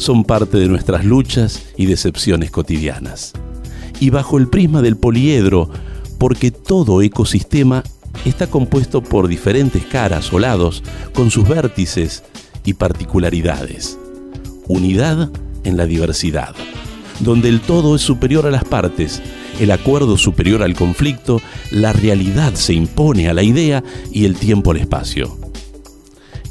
[0.00, 3.34] son parte de nuestras luchas y decepciones cotidianas.
[4.00, 5.68] Y bajo el prisma del poliedro,
[6.18, 7.84] porque todo ecosistema
[8.24, 12.24] está compuesto por diferentes caras o lados, con sus vértices
[12.64, 13.98] y particularidades.
[14.68, 15.30] Unidad
[15.64, 16.54] en la diversidad,
[17.20, 19.20] donde el todo es superior a las partes,
[19.60, 24.70] el acuerdo superior al conflicto, la realidad se impone a la idea y el tiempo
[24.70, 25.36] al espacio.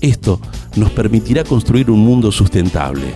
[0.01, 0.39] Esto
[0.75, 3.15] nos permitirá construir un mundo sustentable,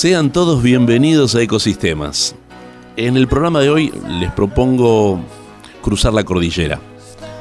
[0.00, 2.34] Sean todos bienvenidos a Ecosistemas.
[2.96, 5.20] En el programa de hoy les propongo
[5.82, 6.80] cruzar la cordillera.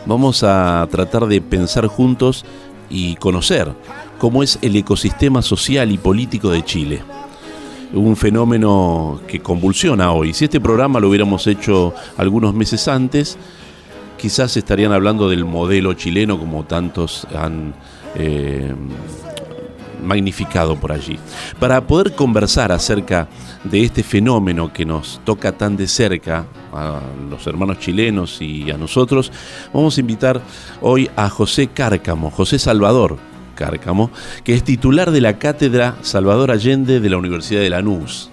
[0.06, 2.44] Vamos a tratar de pensar juntos
[2.90, 3.72] y conocer
[4.18, 7.02] cómo es el ecosistema social y político de Chile.
[7.94, 10.34] Un fenómeno que convulsiona hoy.
[10.34, 13.38] Si este programa lo hubiéramos hecho algunos meses antes,
[14.18, 17.74] quizás estarían hablando del modelo chileno como tantos han
[18.16, 18.76] eh,
[20.04, 21.20] magnificado por allí.
[21.60, 23.28] Para poder conversar acerca
[23.64, 28.78] de este fenómeno que nos toca tan de cerca a los hermanos chilenos y a
[28.78, 29.32] nosotros,
[29.74, 30.42] vamos a invitar
[30.82, 33.18] hoy a José Cárcamo, José Salvador
[33.56, 34.12] Cárcamo,
[34.44, 38.30] que es titular de la Cátedra Salvador Allende de la Universidad de Lanús.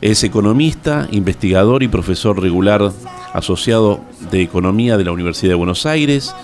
[0.00, 2.92] Es economista, investigador y profesor regular
[3.36, 6.34] asociado de Economía de la Universidad de Buenos Aires.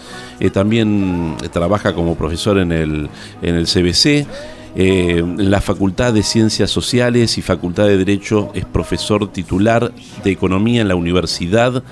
[0.40, 3.08] Eh, también trabaja como profesor en el,
[3.40, 4.26] en el CBC.
[4.74, 9.92] Eh, la Facultad de Ciencias Sociales y Facultad de Derecho es profesor titular
[10.22, 11.82] de Economía en la Universidad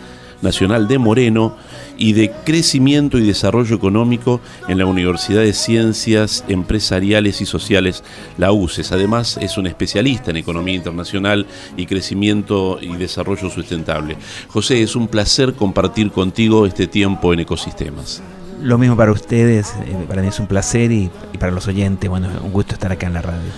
[0.42, 1.56] Nacional de Moreno
[2.00, 8.02] y de Crecimiento y Desarrollo Económico en la Universidad de Ciencias Empresariales y Sociales,
[8.38, 8.90] la UCES.
[8.90, 11.46] Además, es un especialista en Economía Internacional
[11.76, 14.16] y Crecimiento y Desarrollo Sustentable.
[14.48, 18.22] José, es un placer compartir contigo este tiempo en ecosistemas.
[18.62, 22.08] Lo mismo para ustedes, eh, para mí es un placer y, y para los oyentes,
[22.08, 23.50] bueno, un gusto estar acá en la radio.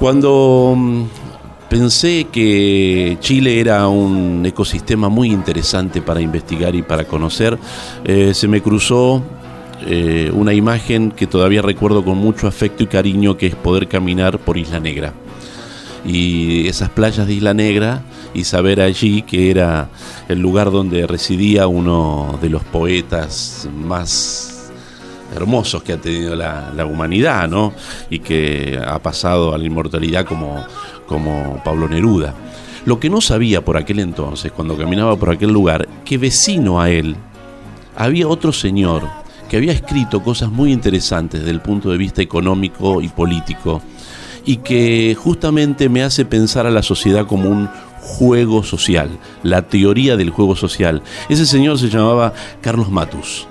[0.00, 1.04] Cuando mm,
[1.74, 7.58] pensé que Chile era un ecosistema muy interesante para investigar y para conocer.
[8.04, 9.20] Eh, se me cruzó
[9.84, 14.38] eh, una imagen que todavía recuerdo con mucho afecto y cariño, que es poder caminar
[14.38, 15.14] por Isla Negra.
[16.06, 18.02] Y esas playas de Isla Negra
[18.34, 19.88] y saber allí que era
[20.28, 24.53] el lugar donde residía uno de los poetas más
[25.34, 27.72] hermosos que ha tenido la, humanidad, ¿no?
[28.10, 30.64] Y que ha pasado a la inmortalidad como
[31.06, 32.34] como Pablo Neruda.
[32.86, 36.90] Lo que no sabía por aquel entonces, cuando caminaba por aquel lugar, que vecino a
[36.90, 37.16] él
[37.96, 39.02] había otro señor
[39.48, 43.82] que había escrito cosas muy interesantes desde el punto de vista económico y político
[44.44, 47.68] y que justamente me hace pensar a la sociedad como un
[48.00, 49.10] juego social,
[49.42, 51.02] la teoría del juego social.
[51.28, 53.46] Ese señor se llamaba Carlos Matus.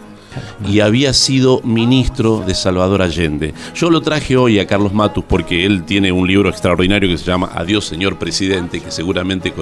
[0.68, 3.53] Y había sido ministro de Salvador Allende.
[3.75, 7.25] Yo lo traje hoy a Carlos Matus porque él tiene un libro extraordinario que se
[7.25, 9.53] llama Adiós, señor presidente, que seguramente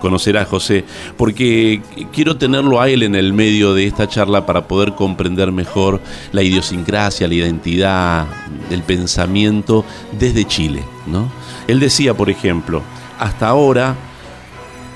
[0.00, 0.84] conocerá José,
[1.16, 6.00] porque quiero tenerlo a él en el medio de esta charla para poder comprender mejor
[6.32, 8.26] la idiosincrasia, la identidad,
[8.70, 9.84] el pensamiento
[10.18, 10.82] desde Chile.
[11.06, 11.30] ¿no?
[11.66, 12.82] Él decía, por ejemplo,
[13.18, 13.96] hasta ahora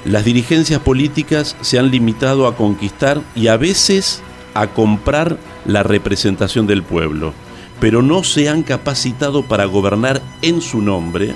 [0.05, 4.23] las dirigencias políticas se han limitado a conquistar y a veces
[4.55, 5.37] a comprar
[5.67, 7.33] la representación del pueblo,
[7.81, 11.35] pero no se han capacitado para gobernar en su nombre,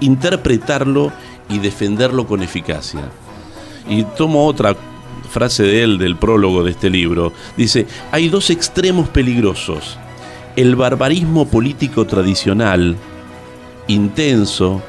[0.00, 1.12] interpretarlo
[1.48, 3.10] y defenderlo con eficacia.
[3.88, 4.76] Y tomo otra
[5.30, 7.32] frase de él del prólogo de este libro.
[7.56, 9.98] Dice, hay dos extremos peligrosos.
[10.56, 12.96] El barbarismo político tradicional,
[13.86, 14.82] intenso,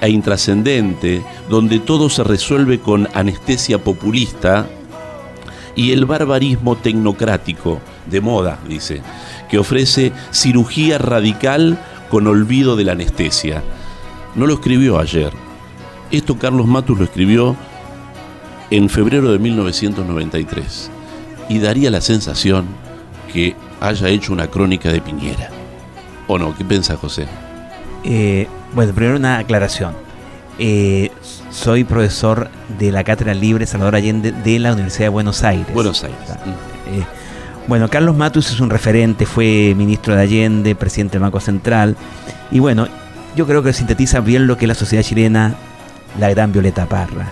[0.00, 4.68] e intrascendente, donde todo se resuelve con anestesia populista,
[5.78, 7.78] y el barbarismo tecnocrático,
[8.10, 9.00] de moda, dice,
[9.48, 11.78] que ofrece cirugía radical
[12.10, 13.62] con olvido de la anestesia.
[14.34, 15.32] No lo escribió ayer.
[16.10, 17.54] Esto Carlos Matus lo escribió
[18.72, 20.90] en febrero de 1993
[21.48, 22.66] y daría la sensación
[23.32, 25.48] que haya hecho una crónica de Piñera.
[26.26, 26.56] ¿O no?
[26.56, 27.28] ¿Qué piensa José?
[28.02, 29.94] Eh, bueno, primero una aclaración.
[30.58, 31.12] Eh,
[31.50, 35.72] soy profesor de la Cátedra Libre Salvador Allende de la Universidad de Buenos Aires.
[35.72, 36.18] Buenos Aires.
[36.90, 37.04] Eh,
[37.66, 41.96] bueno, Carlos Matus es un referente, fue ministro de Allende, presidente del Banco Central.
[42.50, 42.86] Y bueno,
[43.36, 45.54] yo creo que sintetiza bien lo que es la sociedad chilena,
[46.18, 47.28] la gran Violeta Parra.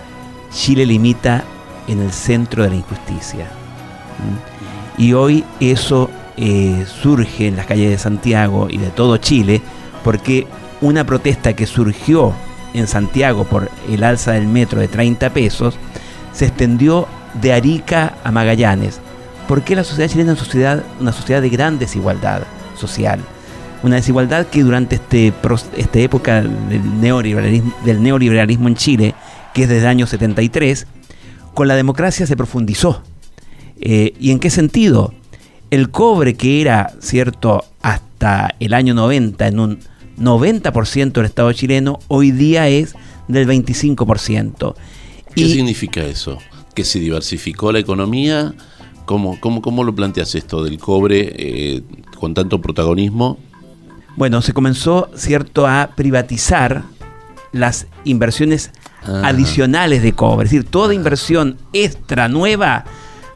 [0.53, 1.45] Chile limita
[1.89, 3.45] en el centro de la injusticia.
[3.47, 5.03] ¿Mm?
[5.03, 6.11] Y hoy eso
[7.03, 9.63] surge en las calles de Santiago y de todo Chile
[10.05, 10.47] porque
[10.81, 12.35] una protesta que surgió
[12.77, 15.77] en Santiago por el alza del metro de 30 pesos
[16.33, 17.09] se extendió
[17.41, 19.01] de Arica a Magallanes.
[19.49, 22.43] ¿Por qué la sociedad chilena es una sociedad, una sociedad de gran desigualdad
[22.77, 23.21] social?
[23.83, 25.33] Una desigualdad que durante este,
[25.77, 29.15] esta época del neoliberalismo, del neoliberalismo en Chile,
[29.55, 30.87] que es desde el año 73,
[31.55, 33.03] con la democracia se profundizó.
[33.81, 35.15] Eh, ¿Y en qué sentido?
[35.71, 39.79] El cobre que era, cierto, hasta el año 90 en un
[40.19, 42.95] 90% del Estado chileno, hoy día es
[43.29, 44.75] del 25%.
[45.35, 46.39] ¿Qué significa eso?
[46.75, 48.55] ¿Que se diversificó la economía?
[49.05, 51.83] ¿Cómo, cómo, cómo lo planteas esto del cobre eh,
[52.19, 53.39] con tanto protagonismo?
[54.17, 56.85] Bueno, se comenzó, cierto, a privatizar
[57.53, 58.71] las inversiones
[59.03, 59.23] ah.
[59.25, 60.47] adicionales de cobre.
[60.47, 62.85] Es decir, toda inversión extra nueva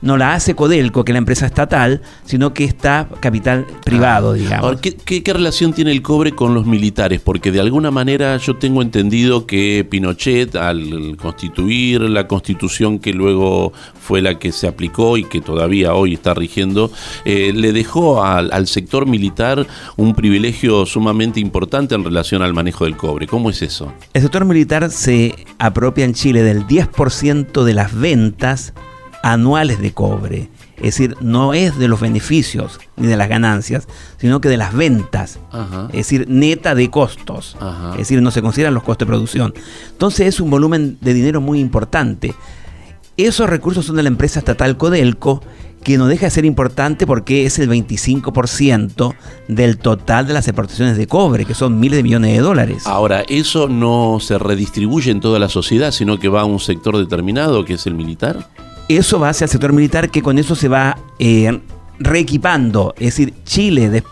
[0.02, 4.34] no la hace Codelco, que es la empresa estatal, sino que está capital privado, ah.
[4.34, 4.80] digamos.
[4.80, 7.20] ¿qué, relación tiene el cobre con los militares?
[7.20, 13.72] Porque de alguna manera yo tengo entendido que Pinochet, al constituir la constitución que luego
[14.00, 16.90] fue la que se aplicó y que todavía hoy está rigiendo,
[17.24, 19.66] eh, le dejó al, al sector militar
[19.96, 23.26] un privilegio sumamente importante en relación al manejo del cobre.
[23.26, 23.92] ¿Cómo es eso?
[24.14, 28.72] El sector militar se apropia en Chile del 10% de las ventas
[29.22, 30.48] anuales de cobre.
[30.76, 33.86] Es decir, no es de los beneficios ni de las ganancias,
[34.16, 35.38] sino que de las ventas.
[35.90, 37.56] Es decir, neta de costos.
[37.92, 39.54] Es decir, no se consideran los costos de producción.
[39.90, 42.34] Entonces es un volumen de dinero muy importante.
[43.16, 45.42] Esos recursos son de la empresa estatal Codelco,
[45.82, 49.14] que no deja de ser importante porque es el 25%
[49.48, 52.86] del total de las exportaciones de cobre, que son miles de millones de dólares.
[52.86, 56.96] Ahora, eso no se redistribuye en toda la sociedad, sino que va a un sector
[56.96, 58.48] determinado, que es el militar.
[58.96, 61.60] Eso va hacia el sector militar que con eso se va eh,
[62.00, 62.92] reequipando.
[62.96, 64.02] Es decir, Chile,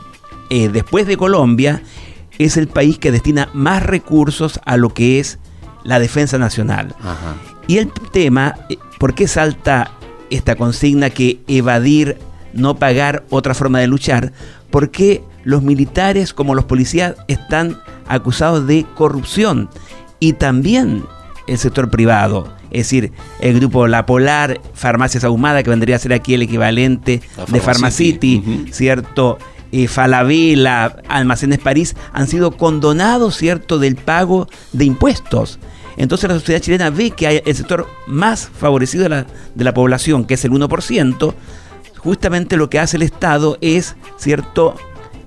[0.51, 1.83] eh, después de Colombia,
[2.39, 5.41] es el país que destina más recursos a lo que es
[5.83, 6.95] la defensa nacional.
[7.67, 9.91] Y el tema, eh, ¿por qué salta
[10.31, 12.17] esta consigna que evadir,
[12.53, 14.33] no pagar otra forma de luchar?
[14.71, 19.71] Porque los militares como los policías están acusados de corrupción
[20.21, 21.05] y también
[21.49, 26.13] el sector privado es decir, el grupo La Polar, Farmacias Ahumada, que vendría a ser
[26.13, 29.39] aquí el equivalente de Pharmacity, ¿cierto?
[29.71, 35.59] Eh, Falabella, Almacenes París, han sido condonados, ¿cierto?, del pago de impuestos.
[35.97, 39.75] Entonces la sociedad chilena ve que hay el sector más favorecido de la, de la
[39.75, 41.35] población, que es el 1%,
[41.99, 44.75] justamente lo que hace el Estado es, ¿cierto?,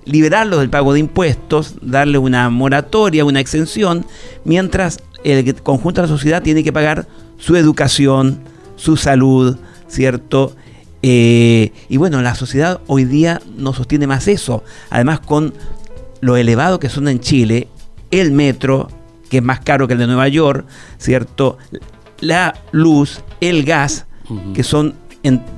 [0.06, 4.06] liberarlos del pago de impuestos, darle una moratoria, una exención,
[4.44, 7.08] mientras el conjunto de la sociedad tiene que pagar
[7.42, 8.40] su educación,
[8.76, 9.58] su salud,
[9.88, 10.56] ¿cierto?
[11.02, 14.64] Eh, y bueno, la sociedad hoy día no sostiene más eso.
[14.92, 15.54] Además, con
[16.22, 17.68] lo elevado que son en Chile,
[18.12, 18.90] el metro,
[19.30, 20.66] que es más caro que el de Nueva York,
[21.00, 21.58] ¿cierto?
[22.20, 24.06] La luz, el gas,
[24.54, 24.94] que son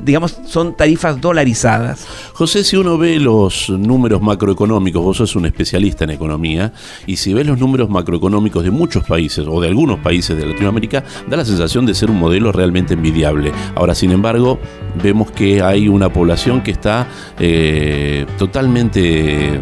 [0.03, 2.05] digamos, son tarifas dolarizadas.
[2.34, 6.74] José, si uno ve los números macroeconómicos, vos sos un especialista en economía,
[7.08, 11.03] y si ves los números macroeconómicos de muchos países o de algunos países de Latinoamérica,
[11.29, 13.51] da la sensación de ser un modelo realmente envidiable.
[13.75, 14.60] Ahora, sin embargo,
[15.01, 17.08] vemos que hay una población que está
[17.39, 19.62] eh, totalmente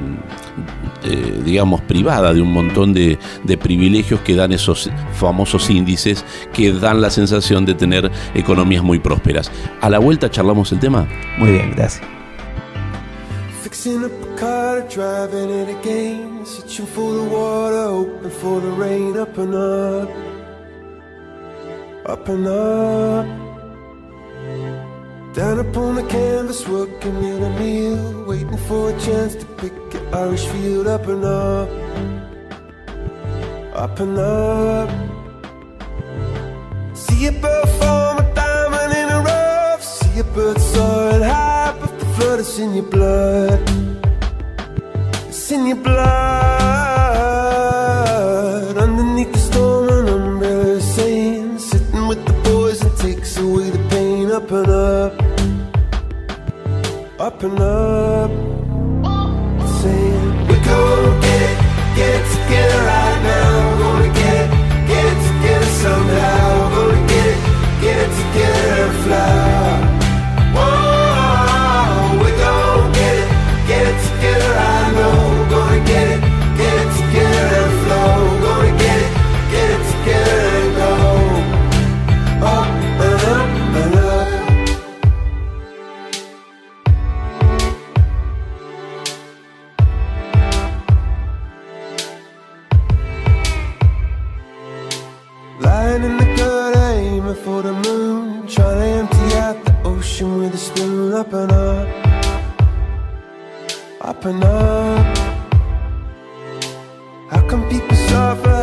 [1.03, 6.71] eh, digamos, privada de un montón de, de, privilegios que dan esos famosos índices que
[6.71, 9.51] dan la sensación de tener economías muy prósperas.
[9.81, 11.07] A la vuelta charlamos el tema.
[11.37, 12.03] Muy bien, gracias.
[13.63, 16.45] Fixing up a car, driving it again.
[16.45, 19.17] Searching for the water, hoping for the rain.
[19.17, 20.09] Up and up,
[22.05, 23.51] up and up.
[25.33, 28.25] Down upon the canvas, working in a meal.
[28.25, 31.69] Waiting for a chance to pick an Irish field up and up,
[33.73, 34.89] up and up.
[36.93, 39.81] See a bird form a diamond in a rough.
[39.81, 43.59] See a bird soaring high, but the flood is in your blood.
[45.29, 46.01] It's in your blood.
[48.77, 53.79] Underneath the storm, an umbrella is saying, sitting with the boys and takes away the
[53.89, 54.29] pain.
[54.31, 55.20] Up and up,
[57.21, 58.31] up and up.
[59.79, 61.57] Saying We're gonna get it,
[61.97, 63.77] get it together right now.
[63.81, 64.51] Gonna get it,
[64.89, 66.69] get it together somehow.
[66.75, 67.39] Gonna get it,
[67.81, 69.90] get it together and fly
[95.91, 98.47] Lying in the gutter, aiming for the moon.
[98.47, 101.11] Trying to empty out the ocean with a spoon.
[101.11, 101.87] Up and up,
[103.99, 105.17] up and up.
[107.29, 108.60] How come people suffer?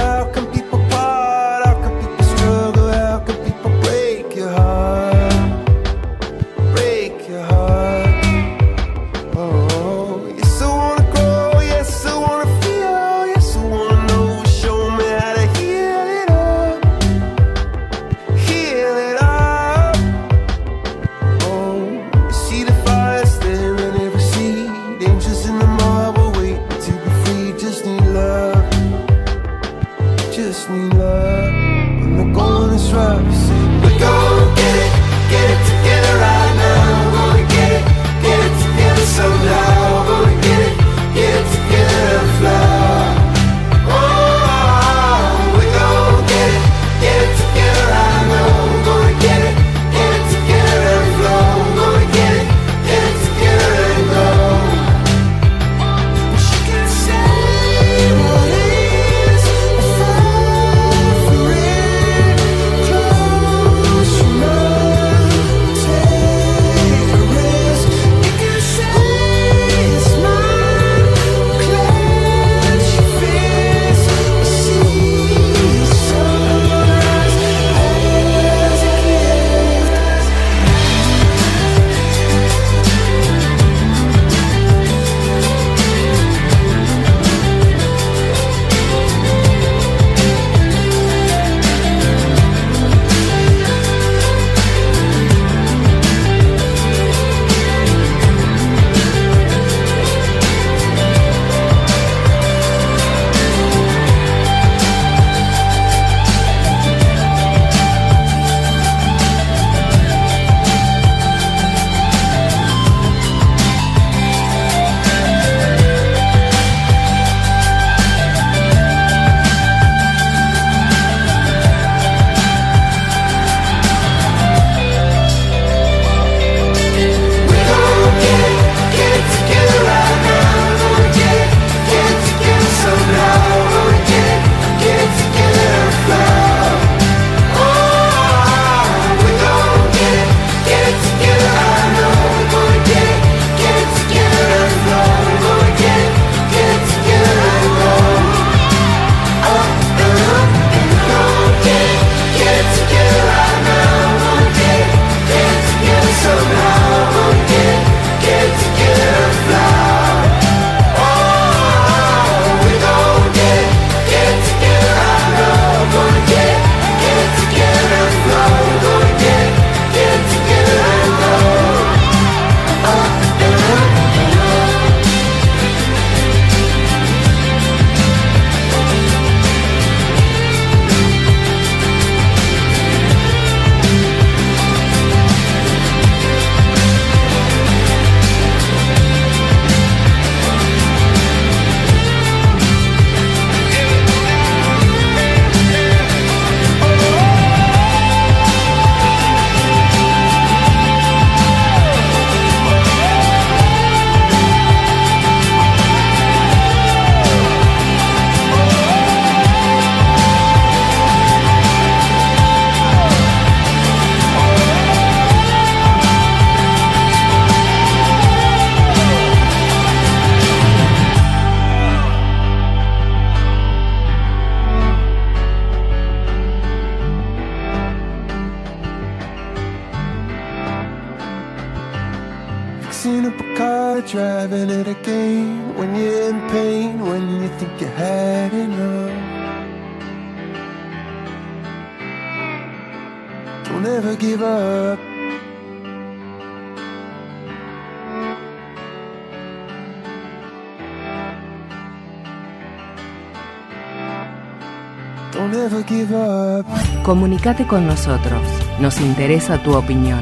[257.08, 258.42] Comunicate con nosotros.
[258.80, 260.20] Nos interesa tu opinión.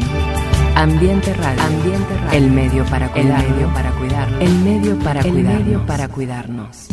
[0.76, 1.61] Ambiente Radio.
[1.61, 2.38] Ambiente Radio.
[2.38, 3.45] El medio para cuidar.
[3.45, 4.40] El medio para cuidarnos.
[4.40, 6.87] El medio para el medio para cuidarnos.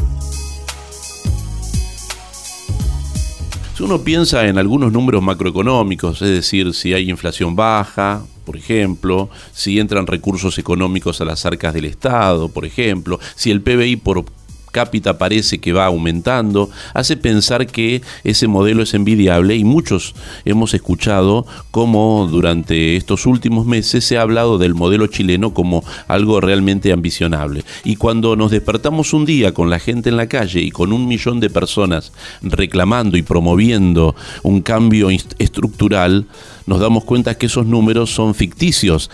[3.78, 9.30] Si uno piensa en algunos números macroeconómicos, es decir, si hay inflación baja, por ejemplo,
[9.52, 14.26] si entran recursos económicos a las arcas del Estado, por ejemplo, si el PBI por
[14.74, 20.74] cápita parece que va aumentando, hace pensar que ese modelo es envidiable y muchos hemos
[20.74, 26.92] escuchado cómo durante estos últimos meses se ha hablado del modelo chileno como algo realmente
[26.92, 27.64] ambicionable.
[27.86, 31.08] Y cuando nos despertamos un día con la gente en la calle y con un
[31.08, 36.26] millón de personas reclamando y promoviendo un cambio estructural,
[36.66, 39.12] nos damos cuenta que esos números son ficticios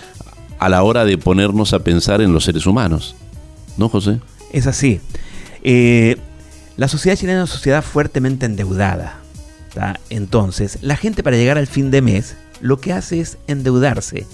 [0.57, 3.15] a la hora de ponernos a pensar en los seres humanos.
[3.77, 4.19] ¿No, José?
[4.51, 5.01] Es así.
[5.63, 6.17] Eh,
[6.77, 9.19] la sociedad chilena es una sociedad fuertemente endeudada.
[9.73, 9.99] ¿tá?
[10.09, 14.25] Entonces, la gente para llegar al fin de mes lo que hace es endeudarse.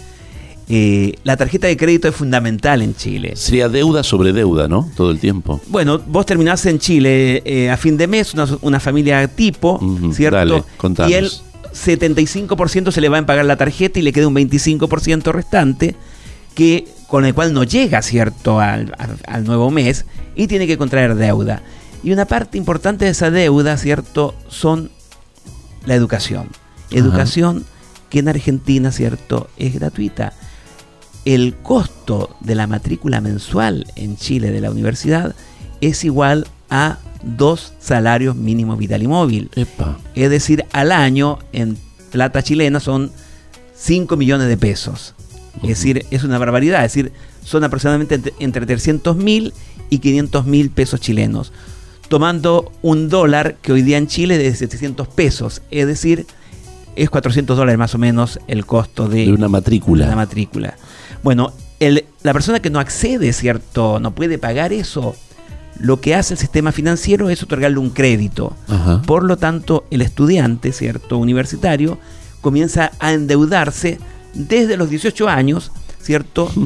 [0.68, 3.34] Eh, la tarjeta de crédito es fundamental en Chile.
[3.36, 4.90] Sería deuda sobre deuda, ¿no?
[4.98, 5.62] Todo el tiempo.
[5.68, 10.12] Bueno, vos terminás en Chile eh, a fin de mes, una, una familia tipo, Ujú,
[10.14, 10.38] ¿cierto?
[10.38, 11.12] dale, contanos.
[11.12, 11.30] y el
[11.72, 15.96] 75% se le va a pagar la tarjeta y le queda un 25% restante
[16.56, 20.78] que con el cual no llega, ¿cierto?, al, al- al nuevo mes y tiene que
[20.78, 21.62] contraer deuda.
[22.04, 24.92] Y una parte importante de esa deuda, ¿cierto?, son
[25.86, 26.50] la educación.
[26.92, 27.66] Educación
[28.10, 30.34] que en Argentina, ¿cierto?, es gratuita.
[31.26, 35.34] El costo de la matrícula mensual en Chile de la universidad
[35.82, 39.50] es igual a dos salarios mínimos vital y móvil.
[39.56, 39.98] Epa.
[40.14, 41.78] Es decir, al año en
[42.12, 43.12] plata chilena son
[43.76, 45.15] 5 millones de pesos.
[45.64, 46.84] Es decir, es una barbaridad.
[46.86, 47.12] Es decir,
[47.44, 49.54] son aproximadamente entre- entre 300 mil
[49.90, 51.52] y 500 mil pesos chilenos.
[52.10, 55.62] Tomando un dólar que hoy día en Chile es de 700 pesos.
[55.72, 56.26] Es decir,
[56.96, 60.08] es 400 dólares más o menos el costo de, De una matrícula.
[60.08, 60.76] la matrícula.
[61.24, 64.00] Bueno, el- la persona que no accede, ¿cierto?
[64.00, 65.16] No puede pagar eso.
[65.80, 68.56] Lo que hace el sistema financiero es otorgarle un crédito.
[68.68, 69.02] Ajá.
[69.02, 71.18] Por lo tanto, el estudiante, ¿cierto?
[71.18, 71.98] Universitario,
[72.40, 73.98] comienza a endeudarse
[74.36, 75.72] desde los 18 años,
[76.02, 76.52] ¿cierto?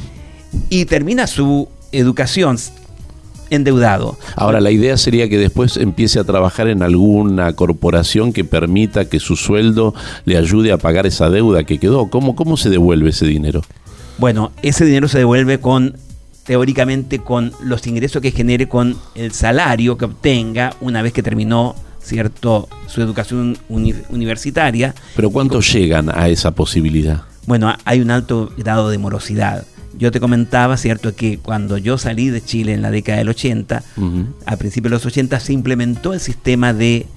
[0.69, 2.57] Y termina su educación
[3.51, 4.17] endeudado.
[4.35, 9.19] Ahora, la idea sería que después empiece a trabajar en alguna corporación que permita que
[9.19, 9.93] su sueldo
[10.25, 12.07] le ayude a pagar esa deuda que quedó.
[12.09, 13.61] ¿Cómo, cómo se devuelve ese dinero?
[14.17, 15.97] Bueno, ese dinero se devuelve con,
[16.45, 21.75] teóricamente, con los ingresos que genere con el salario que obtenga una vez que terminó,
[22.03, 24.93] ¿cierto?, su educación uni- universitaria.
[25.15, 27.23] Pero ¿cuántos llegan a esa posibilidad?
[27.49, 29.65] Bueno, hay un alto grado de morosidad.
[29.97, 33.83] Yo te comentaba, ¿cierto?, que cuando yo salí de Chile en la década del 80,
[33.97, 34.25] Ujú.
[34.45, 37.07] a principios de los 80 se implementó el sistema de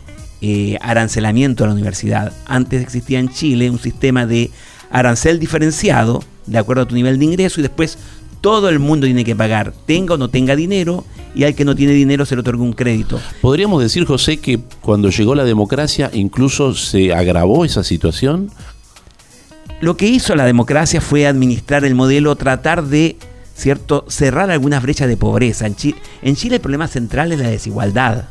[0.40, 2.32] eh, arancelamiento de la universidad.
[2.46, 4.50] Antes existía en Chile un sistema de
[4.90, 7.98] arancel diferenciado, de acuerdo a tu nivel de ingreso, y después
[8.40, 11.76] todo el mundo tiene que pagar, tenga o no tenga dinero, y al que no
[11.76, 13.20] tiene dinero se le otorga un crédito.
[13.42, 18.50] ¿Podríamos decir, José, que cuando llegó la democracia incluso se agravó esa situación?
[19.82, 23.16] Lo que hizo la democracia fue administrar el modelo, tratar de
[23.54, 25.66] cierto cerrar algunas brechas de pobreza.
[25.66, 28.28] En, Chi- en Chile el problema central es la desigualdad.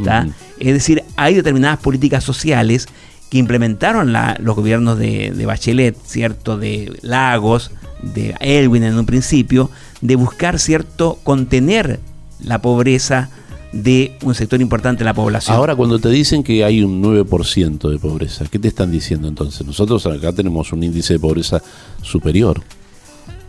[0.00, 0.32] Ujú.
[0.58, 2.86] Es decir, hay determinadas políticas sociales
[3.30, 7.70] que implementaron la- los gobiernos de, de Bachelet, cierto, de Lagos,
[8.02, 12.00] de Elwin en un principio, de buscar cierto contener
[12.42, 13.30] la pobreza
[13.72, 15.56] de un sector importante de la población.
[15.56, 19.66] Ahora, cuando te dicen que hay un 9% de pobreza, ¿qué te están diciendo entonces?
[19.66, 21.62] Nosotros acá tenemos un índice de pobreza
[22.02, 22.62] superior.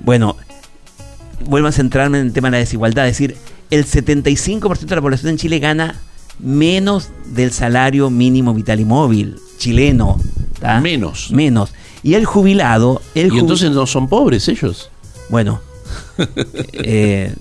[0.01, 0.35] Bueno,
[1.45, 3.07] vuelvo a centrarme en el tema de la desigualdad.
[3.07, 3.37] Es decir,
[3.69, 5.99] el 75% de la población en Chile gana
[6.39, 10.19] menos del salario mínimo vital y móvil chileno.
[10.59, 10.79] ¿tá?
[10.81, 11.31] Menos.
[11.31, 11.71] Menos.
[12.03, 14.89] Y el jubilado, el Y entonces no son pobres ellos.
[15.29, 15.61] bueno,
[16.73, 17.35] eh,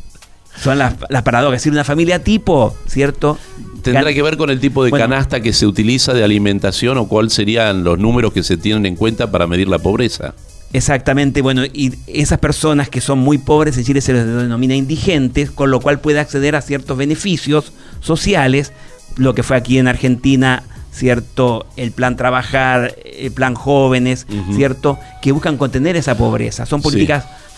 [0.63, 1.57] son las, las paradojas.
[1.57, 3.39] Es decir, una familia tipo, ¿cierto?
[3.83, 5.05] Tendrá que ver con el tipo de Bueno.
[5.05, 8.97] canasta que se utiliza de alimentación o cuáles serían los números que se tienen en
[8.97, 10.35] cuenta para medir la pobreza.
[10.73, 15.51] Exactamente, bueno, y esas personas que son muy pobres en Chile se les denomina indigentes,
[15.51, 18.73] con lo cual puede acceder a ciertos beneficios sociales,
[19.17, 25.33] lo que fue aquí en Argentina, cierto, el plan trabajar, el plan jóvenes, cierto, que
[25.33, 26.67] buscan contener esa pobreza.
[26.67, 27.07] Son Sí.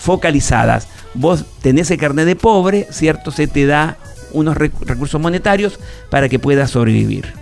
[0.00, 0.88] Focalizadas.
[1.14, 3.30] Vos tenés el carnet de pobre, ¿cierto?
[3.30, 3.98] Se te da
[4.32, 7.34] unos rec- recursos monetarios para que puedas sobrevivir.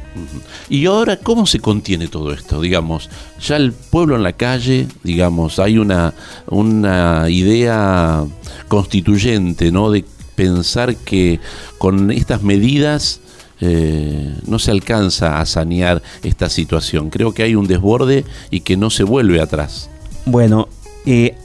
[0.68, 2.60] Y ahora, ¿cómo se contiene todo esto?
[2.60, 3.08] Digamos,
[3.40, 6.12] ya el pueblo en la calle, digamos, hay una,
[6.48, 8.24] una idea
[8.66, 9.92] constituyente, ¿no?
[9.92, 11.38] De pensar que
[11.78, 13.20] con estas medidas
[13.60, 17.10] eh, no se alcanza a sanear esta situación.
[17.10, 19.88] Creo que hay un desborde y que no se vuelve atrás.
[20.24, 20.68] Bueno,
[21.06, 21.36] eh,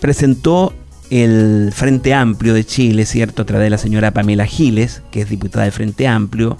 [0.00, 0.72] presentó
[1.10, 3.42] el Frente Amplio de Chile, ¿cierto?
[3.42, 6.58] A través de la señora Pamela Giles, que es diputada del Frente Amplio,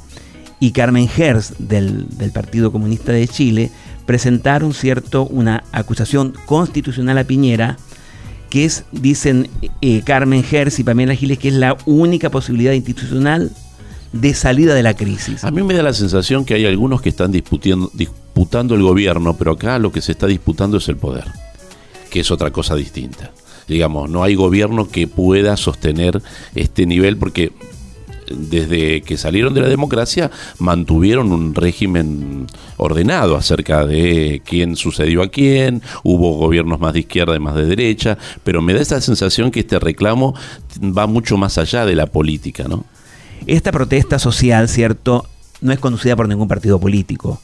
[0.61, 3.71] y Carmen Gers, del, Partido Comunista de Chile,
[4.07, 7.77] presentaron, ¿cierto?, una acusación constitucional a Piñera,
[8.49, 9.49] que es, dicen
[9.83, 13.51] eh, Carmen Gers y Pamela Giles, que es la única posibilidad institucional
[14.13, 15.45] de salida de la crisis.
[15.45, 19.53] A mí me da la sensación que hay algunos que están disputando el gobierno, pero
[19.53, 21.25] acá lo que se está disputando es el poder,
[22.11, 23.33] que es otra cosa distinta.
[23.69, 26.23] Digamos, no hay gobierno que pueda sostener
[26.55, 27.53] este nivel porque
[28.31, 35.29] desde que salieron de la democracia mantuvieron un régimen ordenado acerca de quién sucedió a
[35.29, 39.51] quién, hubo gobiernos más de izquierda y más de derecha, pero me da esa sensación
[39.51, 40.35] que este reclamo
[40.83, 42.85] va mucho más allá de la política, ¿no?
[43.47, 45.27] Esta protesta social, ¿cierto?,
[45.61, 47.41] no es conducida por ningún partido político.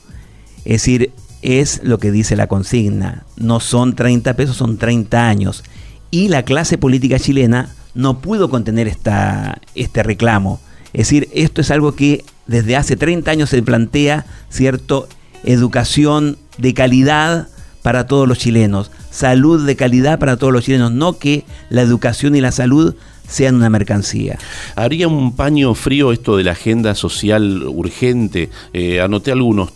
[0.65, 3.25] Es decir, es lo que dice la consigna.
[3.37, 5.65] No son 30 pesos, son 30 años.
[6.11, 10.61] Y la clase política chilena no pudo contener esta, este reclamo.
[10.93, 15.09] Es decir, esto es algo que desde hace 30 años se plantea, ¿cierto?
[15.45, 17.49] Educación de calidad
[17.83, 22.37] para todos los chilenos, salud de calidad para todos los chilenos, no que la educación
[22.37, 22.95] y la salud
[23.27, 24.39] sean una mercancía.
[24.77, 28.51] Haría un paño frío esto de la agenda social urgente.
[28.73, 29.73] Eh, anoté algunos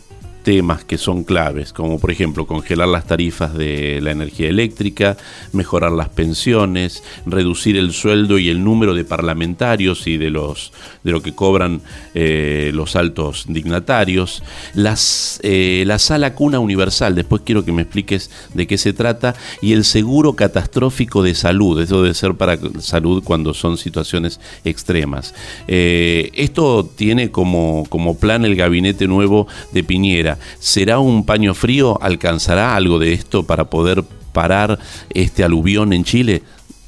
[0.47, 5.17] temas que son claves, como por ejemplo congelar las tarifas de la energía eléctrica,
[5.51, 10.71] mejorar las pensiones, reducir el sueldo y el número de parlamentarios y de los
[11.03, 11.81] de lo que cobran
[12.15, 18.31] eh, los altos dignatarios, las, eh, la sala cuna universal, después quiero que me expliques
[18.55, 23.25] de qué se trata, y el seguro catastrófico de salud, eso debe ser para salud
[23.25, 25.35] cuando son situaciones extremas.
[25.67, 30.36] Eh, esto tiene como, como plan el gabinete nuevo de Piñera.
[30.59, 31.99] ¿Será un paño frío?
[32.03, 34.79] ¿Alcanzará algo de esto para poder parar
[35.11, 36.43] este aluvión en Chile?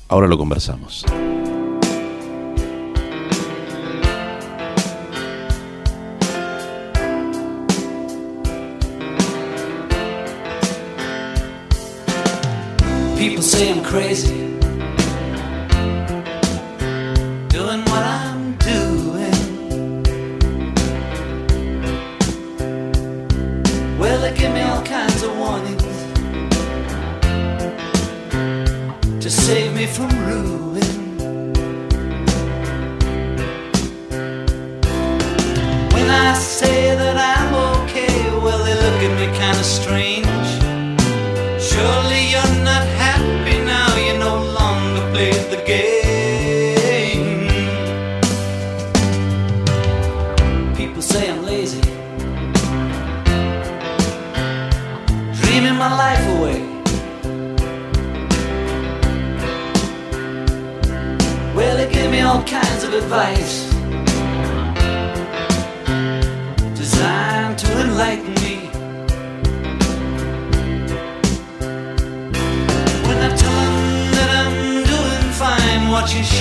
[0.09, 1.05] Ahora lo conversamos.
[13.19, 14.49] People say I'm crazy.
[29.79, 30.88] Me from ruin.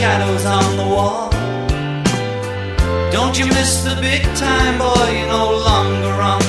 [0.08, 1.30] Shadows on the wall.
[3.12, 5.08] Don't you miss the big time, boy?
[5.18, 6.47] You're no longer on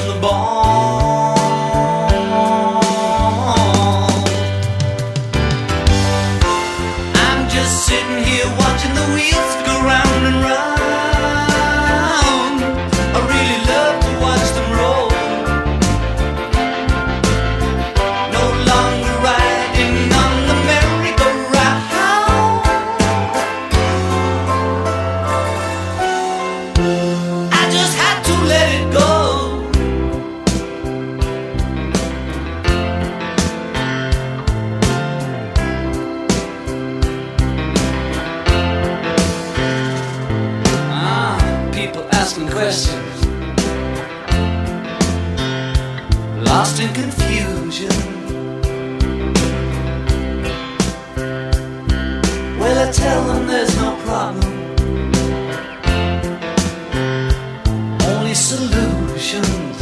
[42.59, 43.18] questions,
[46.51, 47.97] lost in confusion.
[52.59, 54.53] Well, I tell them there's no problem,
[58.12, 59.79] only solutions.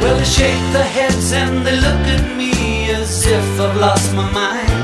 [0.00, 2.52] Well, they shake their heads and they look at me
[2.90, 4.75] as if I've lost my mind.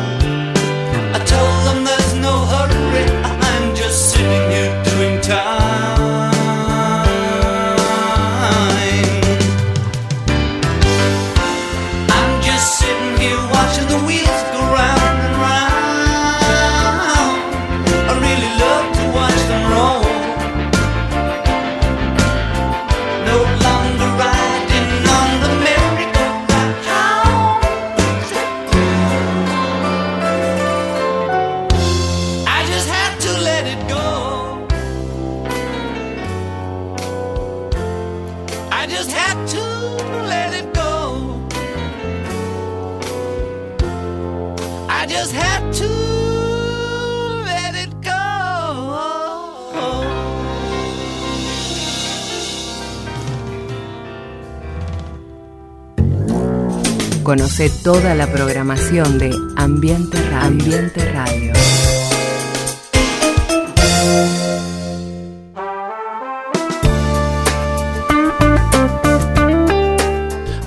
[57.33, 60.75] Conoce toda la programación de Ambiente Radio.
[61.15, 62.02] Radio.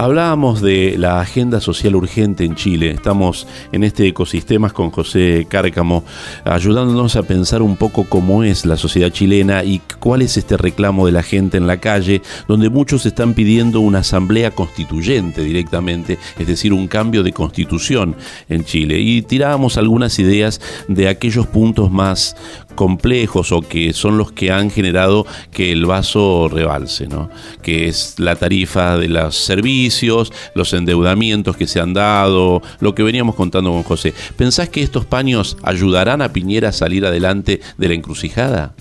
[0.06, 2.92] Hablábamos de la agenda social urgente en Chile.
[2.92, 6.04] Estamos en este ecosistemas con José Cárcamo,
[6.44, 11.08] ayudándonos a pensar un poco cómo es la sociedad chilena y cuál es este reclamo
[11.08, 16.46] de la gente en la calle, donde muchos están pidiendo una asamblea constituyente directamente, es
[16.46, 18.16] decir, un cambio de constitución
[18.48, 19.00] en Chile.
[19.00, 22.36] Y tirábamos algunas ideas de aquellos puntos más
[22.76, 27.30] complejos o que son los que han generado que el vaso rebalse, ¿no?
[27.62, 33.04] Que es la tarifa de los servicios, los endeudamientos que se han dado, lo que
[33.04, 34.14] veníamos contando con José.
[34.38, 38.76] ¿Pensás que estos paños ayudarán a Piñera a salir adelante de la encrucijada?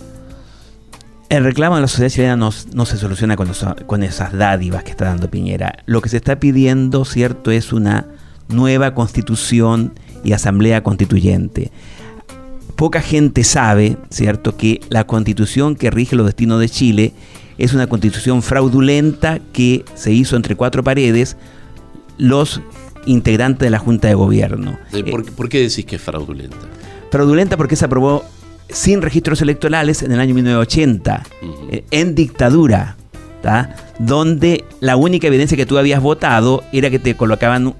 [1.30, 3.50] El reclamo de la sociedad chilena no, se soluciona con,
[3.86, 5.78] con esas dádivas que está dando Piñera.
[5.86, 8.06] Lo que se está pidiendo, cierto, es una
[8.48, 11.70] nueva constitución y asamblea constituyente.
[12.76, 17.12] Poca gente sabe, cierto, que la constitución que rige los destinos de Chile
[17.56, 21.36] es una constitución fraudulenta que se hizo entre cuatro paredes
[22.18, 22.60] los
[23.06, 24.76] integrantes de la Junta de Gobierno.
[24.92, 26.56] Eh, ¿Por, por qué decís que es fraudulenta?
[27.10, 28.24] fraudulenta porque se aprobó
[28.68, 31.52] sin registros electorales en el año 1980, Ujú.
[31.70, 32.96] eh, en dictadura,
[33.40, 33.76] ¿tá?
[34.00, 37.74] donde la única evidencia que tú habías votado era que te colocaban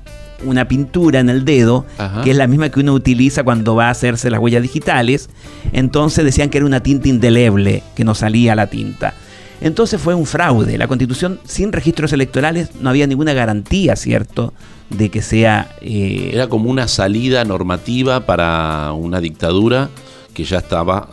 [0.45, 2.23] una pintura en el dedo, Ajá.
[2.23, 5.31] que es la misma que uno utiliza cuando va a hacerse las huellas digitales.
[5.73, 9.15] Entonces decían que era una tinta indeleble, que no salía la tinta.
[9.61, 10.77] Entonces fue un fraude.
[10.77, 14.53] La constitución sin registros electorales no había ninguna garantía, ¿cierto?,
[14.91, 15.71] de que sea...
[15.81, 19.89] eh, Era como una salida normativa para una dictadura
[20.35, 21.09] que ya estaba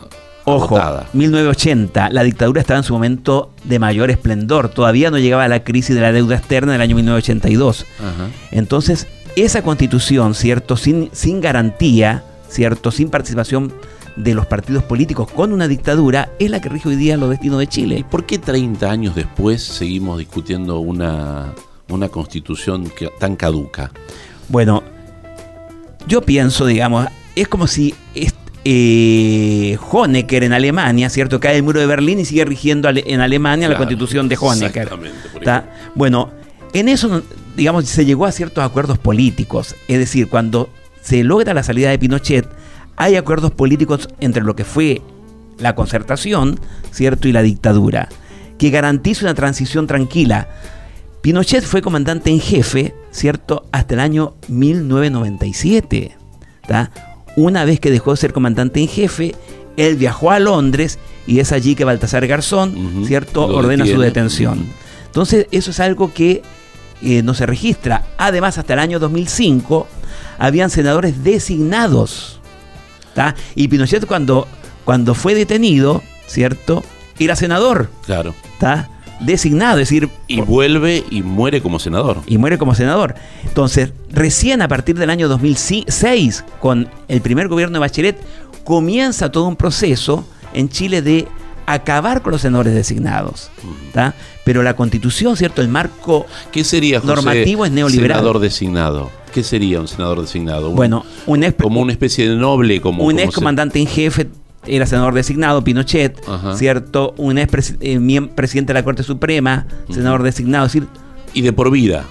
[0.54, 1.08] Ojo, agotada.
[1.12, 4.68] 1980, la dictadura estaba en su momento de mayor esplendor.
[4.68, 7.86] Todavía no llegaba a la crisis de la deuda externa del año 1982.
[7.98, 8.28] Ajá.
[8.50, 10.76] Entonces, esa constitución, ¿cierto?
[10.76, 12.90] Sin, sin garantía, ¿cierto?
[12.90, 13.72] Sin participación
[14.16, 17.58] de los partidos políticos con una dictadura, es la que rige hoy día los destinos
[17.58, 18.04] de ¿Y Chile.
[18.10, 21.54] por qué 30 años después seguimos discutiendo una,
[21.88, 23.90] una constitución que- tan caduca?
[24.50, 24.82] Bueno,
[26.06, 27.94] yo pienso, digamos, es como si
[28.64, 31.40] eh, Honecker en Alemania, ¿cierto?
[31.40, 34.82] Cae el muro de Berlín y sigue rigiendo en Alemania la constitución de Honecker.
[34.82, 35.68] exactamente.
[35.94, 36.30] Bueno,
[36.72, 37.22] en eso,
[37.56, 39.74] digamos, se llegó a ciertos acuerdos políticos.
[39.88, 40.70] Es decir, cuando
[41.00, 42.48] se logra la salida de Pinochet,
[42.96, 45.02] hay acuerdos políticos entre lo que fue
[45.58, 46.58] la concertación,
[46.90, 47.28] ¿cierto?
[47.28, 48.08] Y la dictadura,
[48.58, 50.48] que garantiza una transición tranquila.
[51.20, 53.64] Pinochet fue comandante en jefe, ¿cierto?
[53.72, 56.16] Hasta el año 1997.
[56.66, 56.90] ¿tá?
[57.36, 59.34] Una vez que dejó de ser comandante en jefe,
[59.76, 64.66] él viajó a Londres y es allí que Baltasar Garzón, ¿cierto?, ordena su detención.
[65.06, 66.42] Entonces, eso es algo que
[67.02, 68.04] eh, no se registra.
[68.18, 69.86] Además, hasta el año 2005
[70.38, 72.40] habían senadores designados.
[73.14, 73.34] ¿tá?
[73.54, 74.46] Y Pinochet cuando,
[74.84, 76.82] cuando fue detenido, ¿cierto?
[77.18, 78.34] Era senador, Claro.
[78.58, 78.88] ¿tá?
[79.24, 82.18] Designado, es decir, Y vuelve y muere como senador.
[82.26, 83.14] y muere como senador.
[83.44, 88.18] Entonces, recién a partir del año 2006, con el primer gobierno de Bachelet,
[88.64, 91.26] comienza todo un proceso en Chile de
[91.66, 93.50] acabar con los senadores designados.
[93.92, 94.14] ¿tá?
[94.44, 95.62] Pero la constitución, ¿cierto?
[95.62, 98.18] El marco ¿Qué sería, José, Normativo es neoliberal.
[98.18, 99.10] senador designado?
[99.32, 100.70] ¿Qué sería un senador designado?
[100.70, 103.86] Un- Bueno, un como una especie de noble, como un como ex se- comandante en
[103.86, 104.28] jefe
[104.66, 106.56] era senador designado, Pinochet, Ajá.
[106.56, 107.14] ¿cierto?
[107.16, 110.88] Un ex eh, presidente de la Corte Suprema, senador designado, es decir,
[111.34, 112.04] y de por vida.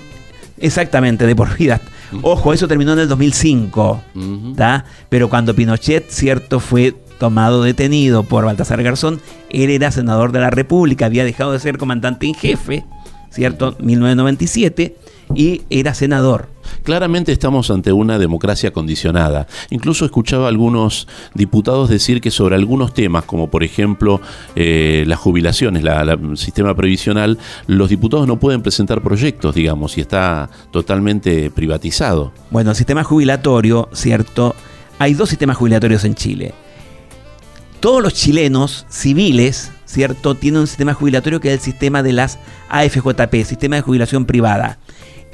[0.58, 1.82] exactamente, de por vida.
[2.24, 4.54] Ojo, eso terminó en el 2005, Ujú.
[4.56, 4.84] ¿tá?
[5.10, 6.60] Pero cuando Pinochet, ¿cierto?
[6.60, 11.60] Fue tomado detenido por Baltasar Garzón, él era senador de la República, había dejado de
[11.60, 12.84] ser comandante en jefe,
[13.30, 13.76] ¿cierto?
[13.80, 14.96] 1997,
[15.36, 16.48] y era senador.
[16.84, 19.48] Claramente estamos ante una democracia condicionada.
[19.70, 24.22] Incluso escuchaba a algunos diputados decir que sobre algunos temas, como por ejemplo
[24.56, 29.98] eh, las jubilaciones, la- la- el sistema previsional, los diputados no pueden presentar proyectos, digamos,
[29.98, 32.32] y está totalmente privatizado.
[32.50, 34.56] Bueno, el sistema jubilatorio, ¿cierto?
[35.00, 36.54] Hay dos sistemas jubilatorios en Chile.
[37.80, 40.36] Todos los chilenos civiles, ¿cierto?
[40.36, 42.38] Tienen un sistema jubilatorio que es el sistema de las
[42.70, 44.78] AFJP, sistema de jubilación privada.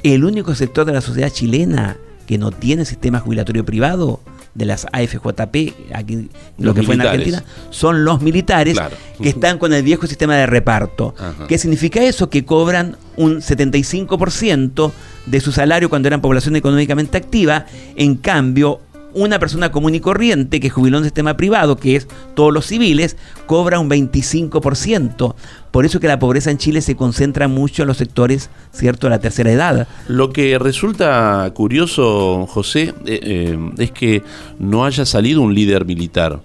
[0.02, 4.20] El único sector de la sociedad chilena que no tiene sistema jubilatorio privado
[4.54, 7.02] de las AFJP, aquí, lo que fue en.
[7.02, 8.96] Argentina, son los militares Claro.
[9.22, 11.14] que están con el viejo sistema de reparto.
[11.16, 11.46] Ajá.
[11.46, 12.28] ¿Qué significa eso?
[12.28, 14.92] Que cobran un 75%
[15.26, 17.66] de su salario cuando eran población económicamente activa.
[17.96, 18.80] En cambio,
[19.14, 22.66] una persona común y corriente que jubiló en el sistema privado, que es todos los
[22.66, 23.16] civiles,
[23.46, 25.34] cobra un 25%.
[25.70, 29.10] Por eso que la pobreza en Chile se concentra mucho en los sectores, ¿cierto?, de
[29.10, 29.88] la tercera edad.
[30.08, 34.22] Lo que resulta curioso, José, eh, eh, es que
[34.58, 36.40] no haya salido un líder militar,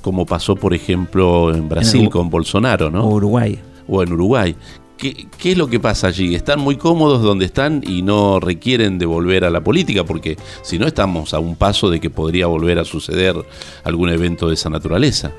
[0.00, 3.04] como pasó, por ejemplo, en Brasil En con Bolsonaro, ¿no?
[3.04, 3.58] O Uruguay.
[3.88, 4.56] o en Uruguay.
[5.00, 6.34] ¿Qué, es lo que pasa allí?
[6.34, 10.04] ¿Están muy cómodos donde están y no requieren de volver a la política?
[10.04, 13.34] Porque si no estamos a un paso de que podría volver a suceder
[13.82, 15.32] algún evento de esa naturaleza.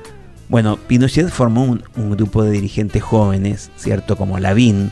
[0.48, 4.16] Bueno, Pinochet formó un, un grupo de dirigentes jóvenes, ¿cierto?
[4.16, 4.90] Como Lavín,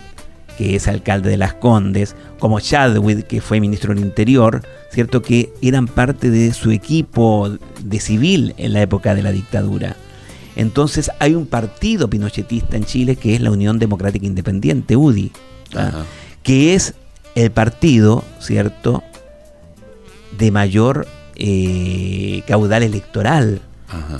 [0.56, 5.20] que es alcalde de Las Condes, como Chadwick, que fue ministro del Interior, ¿cierto?
[5.20, 7.50] Que eran parte de su equipo
[7.82, 9.96] de civil en la época de la dictadura.
[10.60, 15.32] Entonces hay un partido pinochetista en Chile que es la Unión Democrática Independiente, UDI,
[15.74, 16.04] ¿ah?
[16.42, 16.92] Que es
[17.34, 19.02] el partido, ¿cierto?,
[20.36, 23.62] de mayor eh, caudal electoral.
[23.88, 24.18] Ajá.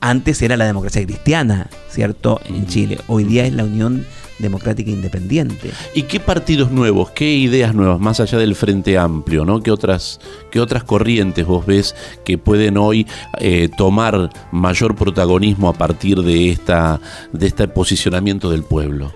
[0.00, 2.40] Antes era la democracia cristiana, ¿cierto?
[2.46, 2.98] En Chile.
[3.06, 5.70] Hoy día es la Unión Democrática Independiente.
[5.94, 9.62] ¿Y qué partidos nuevos, qué ideas nuevas, más allá del Frente Amplio, ¿no?
[9.62, 13.06] ¿Qué otras, qué otras corrientes vos ves que pueden hoy
[13.38, 17.00] eh, tomar mayor protagonismo a partir de, esta,
[17.32, 19.12] de este posicionamiento del pueblo?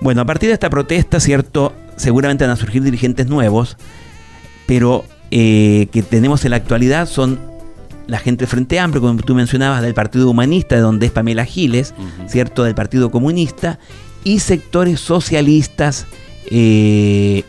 [0.00, 1.72] Bueno, a partir de esta protesta, ¿cierto?
[1.96, 3.76] Seguramente van a surgir dirigentes nuevos,
[4.66, 7.38] pero eh, que tenemos en la actualidad son
[8.06, 11.44] la gente del Frente Amplio, como tú mencionabas, del Partido Humanista, de donde es Pamela
[11.44, 11.94] Giles.
[12.26, 12.64] ¿cierto?
[12.64, 13.78] Del Partido Comunista,
[14.24, 16.06] y sectores socialistas
[16.50, 17.44] eh,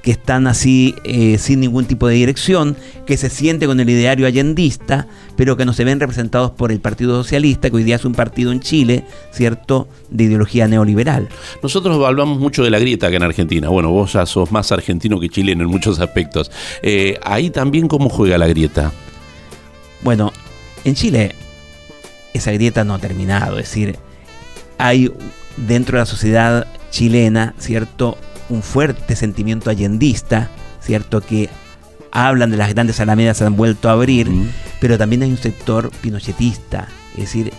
[0.00, 4.26] que están así eh, sin ningún tipo de dirección, que se sienten con el ideario
[4.26, 8.04] allendista, pero que no se ven representados por el Partido Socialista, que hoy día es
[8.04, 9.88] un partido en Chile, ¿cierto?
[10.10, 11.28] De ideología neoliberal.
[11.62, 13.68] Nosotros hablamos mucho de la grieta acá en Argentina.
[13.68, 16.50] Bueno, vos ya sos más argentino que chileno en muchos aspectos.
[16.82, 18.92] Eh, ahí también cómo juega la grieta.
[20.02, 20.32] Bueno,
[20.84, 21.34] en Chile
[22.32, 23.96] esa grieta no ha terminado, es decir,
[24.78, 25.12] hay
[25.56, 28.18] dentro de la sociedad chilena, ¿cierto?
[28.48, 31.20] Un fuerte sentimiento allendista, ¿cierto?
[31.20, 31.48] Que
[32.10, 34.48] hablan de las grandes alamedas se han vuelto a abrir, Mm.
[34.80, 37.52] pero también hay un sector pinochetista, es decir,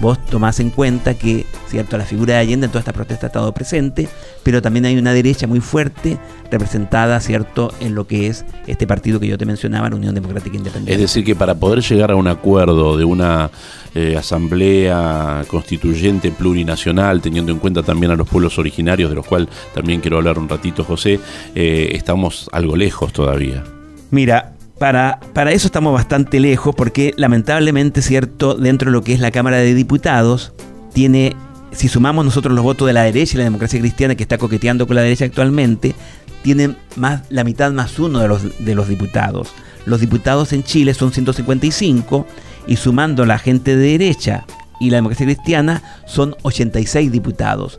[0.00, 1.96] vos tomás en cuenta que, ¿cierto?
[1.96, 4.08] La figura de Allende en toda esta protesta ha estado presente,
[4.42, 6.18] pero también hay una derecha muy fuerte
[6.50, 7.72] representada, ¿cierto?
[7.80, 10.92] En lo que es este partido que yo te mencionaba, la Unión Democrática Independiente.
[10.92, 13.50] Es decir, que para poder llegar a un acuerdo de una
[13.94, 19.48] eh, asamblea constituyente plurinacional, teniendo en cuenta también a los pueblos originarios, de los cuales
[19.74, 21.20] también quiero hablar un ratito, José,
[21.54, 23.64] eh, estamos algo lejos todavía.
[24.10, 24.52] Mira,
[24.84, 29.30] para, para eso estamos bastante lejos porque lamentablemente, cierto, dentro de lo que es la
[29.30, 30.52] Cámara de Diputados,
[30.92, 31.34] tiene,
[31.72, 34.86] si sumamos nosotros los votos de la derecha y la democracia cristiana que está coqueteando
[34.86, 35.94] con la derecha actualmente,
[36.42, 39.54] tienen más, la mitad más uno de los, de los diputados.
[39.86, 42.26] Los diputados en Chile son 155
[42.66, 44.44] y sumando la gente de derecha
[44.80, 47.78] y la democracia cristiana son 86 diputados.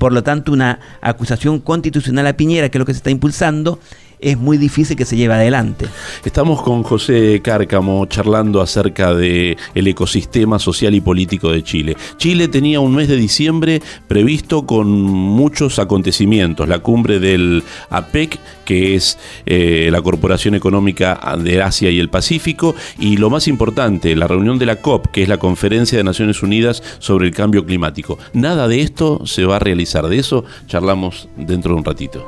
[0.00, 3.78] Por lo tanto, una acusación constitucional a Piñera, que es lo que se está impulsando,
[4.20, 5.86] es muy difícil que se lleve adelante.
[6.24, 11.96] Estamos con José Cárcamo charlando acerca de el ecosistema social y político de Chile.
[12.16, 16.68] Chile tenía un mes de diciembre previsto con muchos acontecimientos.
[16.68, 22.74] La cumbre del APEC, que es eh, la Corporación Económica de Asia y el Pacífico,
[22.98, 26.42] y lo más importante, la reunión de la COP, que es la Conferencia de Naciones
[26.42, 28.18] Unidas sobre el Cambio Climático.
[28.32, 30.06] Nada de esto se va a realizar.
[30.08, 32.26] De eso charlamos dentro de un ratito.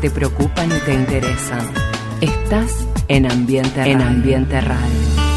[0.00, 1.66] Te preocupan y te interesan.
[2.20, 5.27] Estás en Ambiente En Ambiente Radio.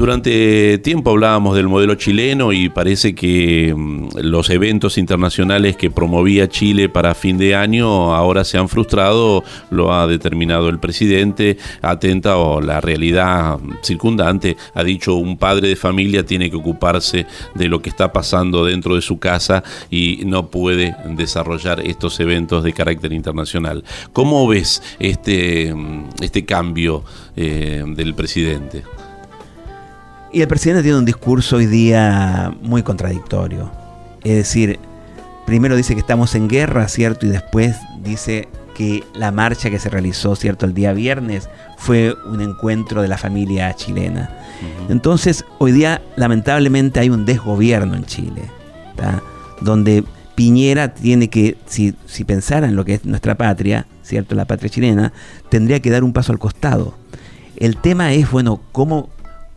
[0.00, 6.48] Durante tiempo hablábamos del modelo chileno y parece que mm, los eventos internacionales que promovía
[6.48, 12.38] Chile para fin de año ahora se han frustrado, lo ha determinado el presidente, atenta
[12.38, 17.82] o la realidad circundante, ha dicho un padre de familia tiene que ocuparse de lo
[17.82, 23.12] que está pasando dentro de su casa y no puede desarrollar estos eventos de carácter
[23.12, 23.84] internacional.
[24.14, 27.04] ¿Cómo ves este, mm, este cambio
[27.36, 28.82] eh, del presidente?
[30.32, 33.70] Y el presidente tiene un discurso hoy día muy contradictorio.
[34.22, 34.78] Es decir,
[35.44, 37.26] primero dice que estamos en guerra, ¿cierto?
[37.26, 40.66] Y después dice que la marcha que se realizó, ¿cierto?
[40.66, 44.30] El día viernes fue un encuentro de la familia chilena.
[44.88, 48.42] Entonces, hoy día lamentablemente hay un desgobierno en Chile,
[48.94, 49.22] ¿tá?
[49.60, 50.04] donde
[50.36, 54.34] Piñera tiene que, si, si pensara en lo que es nuestra patria, ¿cierto?
[54.34, 55.12] La patria chilena,
[55.48, 56.94] tendría que dar un paso al costado.
[57.56, 59.10] El tema es, bueno, cómo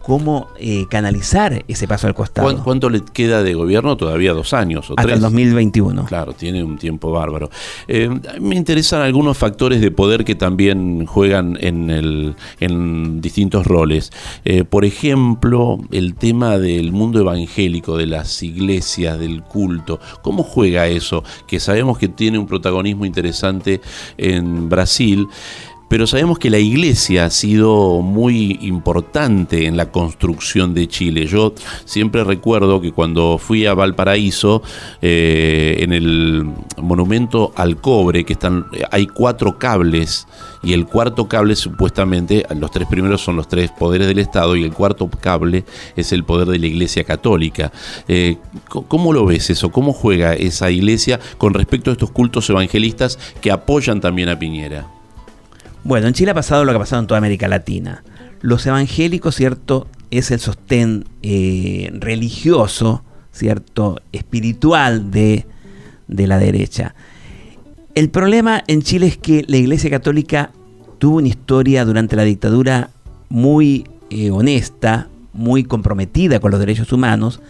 [0.03, 2.47] cómo eh, canalizar ese paso al costado.
[2.51, 3.95] ¿Cuán- ¿Cuánto le queda de gobierno?
[3.97, 5.15] Todavía dos años o Hasta tres.
[5.15, 6.05] el 2021.
[6.05, 7.49] Claro, tiene un tiempo bárbaro.
[7.87, 8.09] Eh,
[8.41, 14.11] me interesan algunos factores de poder que también juegan en, el, en distintos roles.
[14.45, 19.99] Eh, por ejemplo, el tema del mundo evangélico, de las iglesias, del culto.
[20.21, 21.23] ¿Cómo juega eso?
[21.47, 23.79] Que sabemos que tiene un protagonismo interesante
[24.17, 25.27] en Brasil.
[25.93, 31.27] Pero sabemos que la iglesia ha sido muy importante en la construcción de Chile.
[31.27, 31.53] Yo
[31.85, 34.63] siempre recuerdo que cuando fui a Valparaíso,
[35.03, 36.49] eh, en el
[36.81, 40.25] monumento al cobre, que están, hay cuatro cables,
[40.63, 44.63] y el cuarto cable supuestamente, los tres primeros son los tres poderes del Estado, y
[44.63, 45.63] el cuarto cable
[45.95, 47.71] es el poder de la iglesia católica.
[48.07, 48.37] Eh,
[48.67, 49.71] ¿Cómo lo ves eso?
[49.71, 54.87] ¿Cómo juega esa iglesia con respecto a estos cultos evangelistas que apoyan también a Piñera?
[55.83, 58.03] Bueno, en Chile ha pasado lo que ha pasado en toda América Latina.
[58.41, 59.87] Los evangélicos, ¿cierto?
[60.11, 64.01] Es el sostén eh, religioso, ¿cierto?
[64.13, 65.45] Espiritual de,
[66.07, 66.95] de la derecha.
[67.95, 70.51] El problema en Chile es que la Iglesia Católica
[70.99, 72.89] tuvo una historia durante la dictadura
[73.27, 77.41] muy eh, honesta, muy comprometida con los derechos humanos,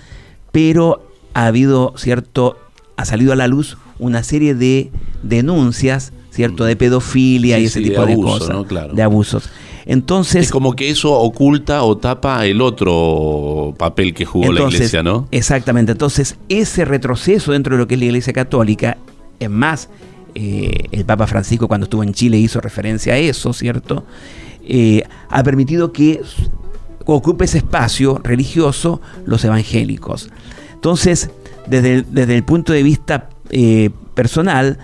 [0.51, 2.57] pero ha habido, ¿cierto?
[2.97, 6.65] Ha salido a la luz una serie de denuncias, ¿cierto?
[6.65, 8.49] De pedofilia Sí, y ese sí, tipo de, abuso, cosas.
[8.49, 8.65] ¿no?
[8.65, 8.93] Claro.
[8.93, 9.49] De abusos.
[9.85, 15.03] Entonces, Es como que eso oculta o tapa el otro papel que jugó la iglesia,
[15.03, 15.27] ¿no?
[15.31, 15.91] Exactamente.
[15.91, 18.97] Entonces, ese retroceso dentro de lo que es la Iglesia Católica,
[19.39, 19.89] es más,
[20.35, 24.05] eh, el Papa Francisco cuando estuvo en Chile hizo referencia a eso, ¿cierto?
[24.65, 26.21] Eh, ha permitido que
[27.05, 30.29] ocupe ese espacio religioso los evangélicos.
[30.73, 31.29] Entonces,
[31.67, 34.79] desde el, desde el punto de vista eh, personal,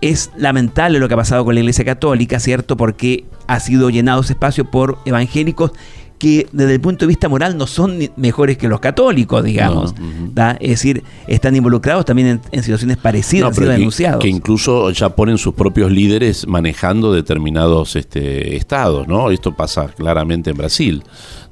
[0.00, 2.76] es lamentable lo que ha pasado con la Iglesia Católica, ¿cierto?
[2.76, 5.72] Porque ha sido llenado ese espacio por evangélicos
[6.18, 9.94] que desde el punto de vista moral no son mejores que los católicos, digamos.
[10.00, 10.50] No.
[10.60, 14.22] Es decir, están involucrados también en, en situaciones parecidas, No, han sido que, denunciados.
[14.22, 19.30] que incluso ya ponen sus propios líderes manejando determinados este, estados, ¿no?
[19.30, 21.02] Esto pasa claramente en Brasil,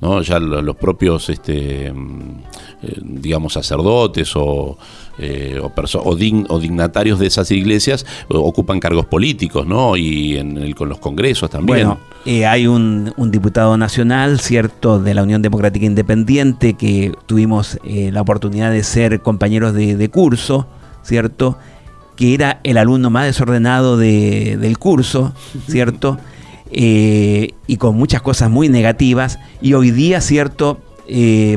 [0.01, 0.23] ¿no?
[0.23, 2.21] Ya lo- los propios, este, mm,
[2.85, 4.79] eh, digamos, sacerdotes o,
[5.19, 9.97] eh, o, dignatarios de esas iglesias eh, ocupan cargos políticos, ¿no?
[9.97, 11.93] Y con los congresos también.
[12.25, 18.71] Eh, hay un, diputado nacional, ¿cierto?, de la Unión Democrática Independiente, que tuvimos la oportunidad
[18.71, 20.67] de ser compañeros de, curso,
[21.03, 21.59] ¿cierto?,
[22.17, 25.35] que era el alumno más desordenado de- del curso,
[25.69, 26.19] ¿cierto?,
[26.71, 30.79] y con muchas cosas muy negativas, y hoy día, ¿cierto?,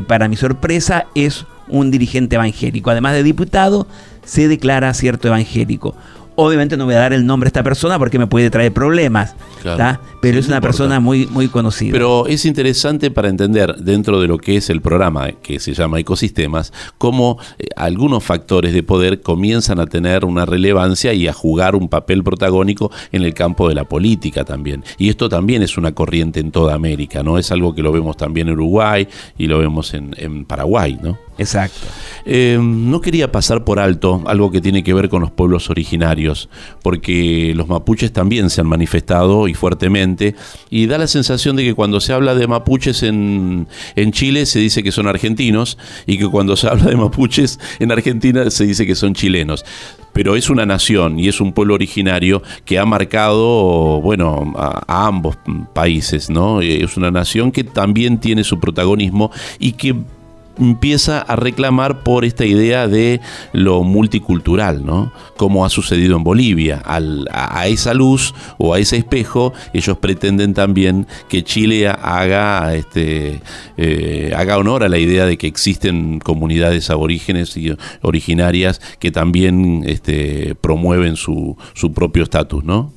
[0.06, 2.90] para mi sorpresa, es un dirigente evangélico.
[2.90, 3.86] Además de diputado,
[4.24, 5.94] se declara cierto evangélico.
[6.40, 9.34] Obviamente no voy a dar el nombre a esta persona porque me puede traer problemas,
[9.60, 9.98] Claro.
[10.20, 11.90] pero Sí, es una persona muy, muy conocida.
[11.90, 15.98] Pero es interesante para entender dentro de lo que es el programa que se llama
[15.98, 21.74] Ecosistemas, cómo eh, algunos factores de poder comienzan a tener una relevancia y a jugar
[21.74, 24.84] un papel protagónico en el campo de la política también.
[24.96, 27.38] Y esto también es una corriente en toda América, ¿no?
[27.38, 31.18] Es algo que lo vemos también en Uruguay y lo vemos en, en Paraguay, ¿no?
[31.38, 31.86] Exacto.
[32.24, 36.27] Eh, no quería pasar por alto algo que tiene que ver con los pueblos originarios.
[36.82, 40.34] Porque los mapuches también se han manifestado y fuertemente,
[40.70, 44.58] y da la sensación de que cuando se habla de mapuches en, en Chile se
[44.58, 48.86] dice que son argentinos, y que cuando se habla de mapuches en Argentina se dice
[48.86, 49.64] que son chilenos
[50.18, 55.06] pero es una nación y es un pueblo originario que ha marcado, bueno, a, a
[55.06, 55.38] ambos
[55.72, 56.60] países, ¿no?
[56.60, 59.94] Es una nación que también tiene su protagonismo y que
[60.58, 63.20] empieza a reclamar por esta idea de
[63.52, 65.12] lo multicultural, ¿no?
[65.36, 66.82] Como ha sucedido en Bolivia.
[66.84, 73.40] Al- a, esa luz o a ese espejo, ellos pretenden también que Chile haga, este,
[73.76, 79.84] eh, haga honor a la idea de que existen comunidades aborígenes y originarias que también
[79.86, 82.92] este, promueven su, su propio estatus, ¿no?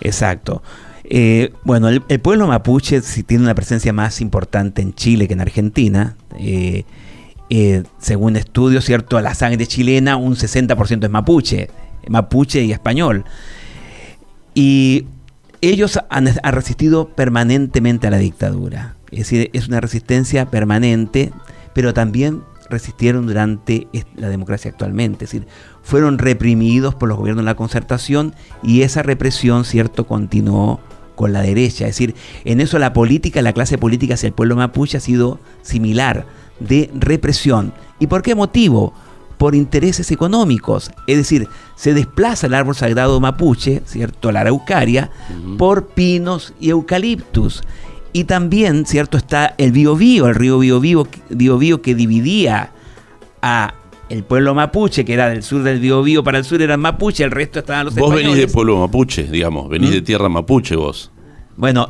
[0.00, 0.62] Exacto.
[1.08, 5.34] Eh, bueno, el, el pueblo mapuche sí tiene una presencia más importante en Chile que
[5.34, 6.16] en Argentina.
[6.38, 6.84] Eh,
[7.48, 9.20] eh, según estudios, ¿cierto?
[9.20, 11.70] La sangre chilena, un 60% es mapuche,
[12.08, 13.24] mapuche y español.
[14.54, 15.06] Y
[15.60, 18.96] ellos han, resistido permanentemente a la dictadura.
[19.10, 21.32] Es decir, es una resistencia permanente,
[21.72, 23.86] pero también resistieron durante
[24.16, 25.24] la democracia actualmente.
[25.24, 25.46] Es decir,
[25.82, 30.80] fueron reprimidos por los gobiernos de la concertación y esa represión, cierto, continuó
[31.14, 31.86] con la derecha.
[31.86, 35.40] Es decir, en eso la política, la clase política hacia el pueblo mapuche ha sido
[35.62, 36.26] similar,
[36.60, 37.72] de represión.
[37.98, 38.92] ¿Y por qué motivo?
[39.38, 40.90] Por intereses económicos.
[41.06, 44.32] Es decir, se desplaza el árbol sagrado mapuche, ¿cierto?
[44.32, 45.10] La araucaria,
[45.58, 47.62] por pinos y eucaliptus.
[48.12, 49.18] Y también, ¿cierto?
[49.18, 52.70] Está el Biobío, el río Biobío, Biobío que dividía
[53.42, 53.74] a
[54.08, 57.30] el pueblo mapuche, que era del sur del Biobío, para el sur eran mapuche, el
[57.30, 59.94] resto estaban los Vos venís de pueblo mapuche, digamos, venís ¿Mm?
[59.94, 61.10] de tierra mapuche vos.
[61.56, 61.88] Bueno,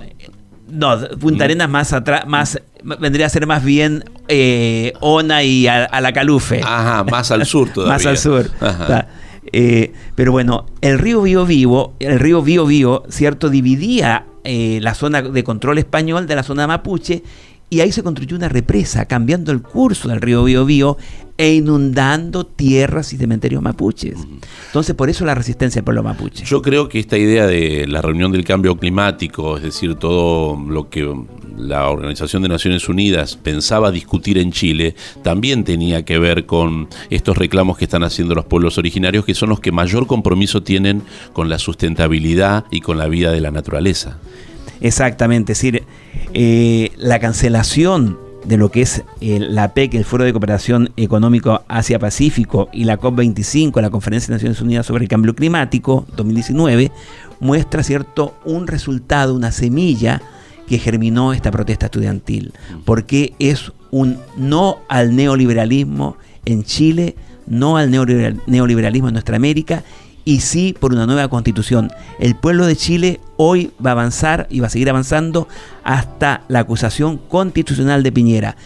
[0.68, 5.84] no, Punta Arenas más atrás, más vendría a ser más bien eh, Ona y a,
[5.84, 6.60] a la Calufe.
[6.64, 7.94] Ajá, más al sur todavía.
[7.94, 8.50] más al sur.
[8.60, 9.08] Ajá.
[9.52, 14.94] Eh, pero bueno, el río Bío Vivo, el río Bío Bío, cierto, dividía eh, la
[14.94, 17.22] zona de control español de la zona mapuche
[17.68, 20.96] y ahí se construyó una represa, cambiando el curso del río Bío Bío
[21.36, 24.16] e inundando tierras y cementerios mapuches.
[24.66, 26.44] Entonces, por eso la resistencia del pueblo mapuche.
[26.44, 30.88] Yo creo que esta idea de la reunión del cambio climático, es decir, todo lo
[30.88, 31.12] que
[31.58, 37.36] la Organización de Naciones Unidas pensaba discutir en Chile, también tenía que ver con estos
[37.36, 41.02] reclamos que están haciendo los pueblos originarios, que son los que mayor compromiso tienen
[41.32, 44.18] con la sustentabilidad y con la vida de la naturaleza.
[44.80, 45.84] Exactamente, es decir,
[46.34, 51.62] eh, la cancelación de lo que es eh, la PEC, el Foro de Cooperación Económico
[51.66, 56.92] Asia-Pacífico, y la COP25, la Conferencia de Naciones Unidas sobre el Cambio Climático 2019,
[57.40, 60.22] muestra, ¿cierto?, un resultado, una semilla
[60.68, 62.52] que germinó esta protesta estudiantil,
[62.84, 67.16] porque es un no al neoliberalismo en Chile,
[67.46, 69.84] no al neoliberal- neoliberalismo en nuestra América
[70.26, 71.90] y sí por una nueva constitución.
[72.18, 75.48] El pueblo de Chile hoy va a avanzar y va a seguir avanzando
[75.84, 78.56] hasta la acusación constitucional de Piñera.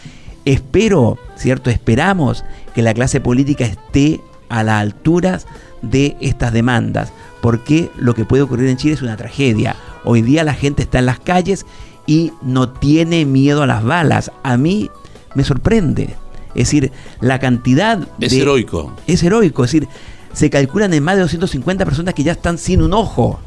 [0.43, 1.69] Espero, ¿cierto?
[1.69, 2.43] Esperamos
[2.73, 5.45] que la clase política esté a las alturas
[5.83, 9.75] de estas demandas, porque lo que puede ocurrir en Chile es una tragedia.
[10.03, 11.65] Hoy día la gente está en las calles
[12.07, 14.31] y no tiene miedo a las balas.
[14.43, 14.89] A mí
[15.35, 16.15] me sorprende.
[16.55, 16.91] Es decir,
[17.21, 18.93] la cantidad Es de- heroico.
[19.07, 19.87] es heroico, es decir,
[20.33, 23.39] se calculan en más de 250 personas que ya están sin un ojo,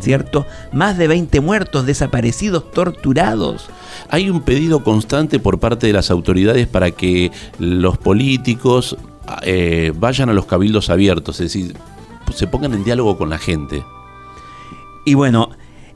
[0.00, 0.46] ¿cierto?
[0.72, 3.68] Más de 20 muertos, desaparecidos, torturados.
[4.10, 8.96] Hay un pedido constante por parte de las autoridades para que los políticos
[9.42, 11.76] eh, vayan a los cabildos abiertos, es decir,
[12.34, 13.82] se pongan en diálogo con la gente.
[15.04, 15.50] Y bueno,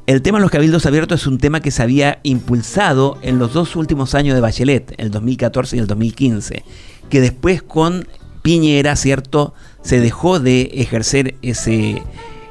[0.06, 3.52] el tema de los cabildos abiertos es un tema que se había impulsado en los
[3.52, 6.64] dos últimos años de Bachelet, el 2014 y el 2015,
[7.08, 8.06] que después con
[8.42, 9.54] Piñera, ¿cierto?
[9.82, 12.02] Se dejó de ejercer ese,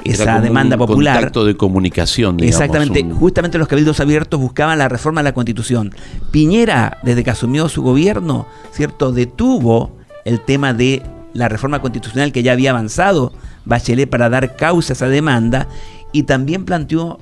[0.03, 1.15] esa demanda un popular.
[1.15, 5.33] contacto de comunicación, digamos, Exactamente, un- justamente los cabildos abiertos buscaban la reforma a la
[5.33, 5.93] constitución.
[6.31, 9.11] Piñera, desde que asumió su gobierno, ¿cierto?
[9.11, 11.01] Detuvo el tema de
[11.33, 13.31] la reforma constitucional que ya había avanzado
[13.65, 15.67] Bachelet para dar causa a esa demanda
[16.11, 17.19] y también planteó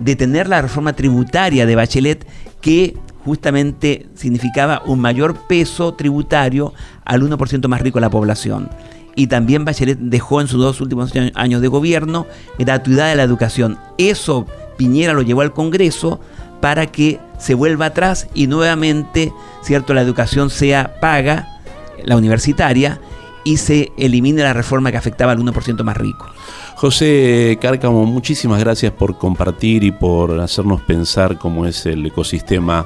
[0.00, 2.26] detener la reforma tributaria de Bachelet
[2.60, 8.68] que justamente significaba un mayor peso tributario al 1% más rico de la población.
[9.14, 12.26] Y también Bachelet dejó en sus dos últimos año- años de gobierno
[12.58, 13.78] gratuidad de la educación.
[13.98, 14.46] Eso
[14.78, 16.18] Piñera lo llevó al Congreso
[16.60, 19.32] para que se vuelva atrás y nuevamente,
[19.62, 21.60] cierto, la educación sea paga,
[22.04, 23.00] la universitaria,
[23.44, 26.26] y se elimine la reforma que afectaba al 1% más rico.
[26.82, 32.84] José Cárcamo, muchísimas gracias por compartir y por hacernos pensar cómo es el ecosistema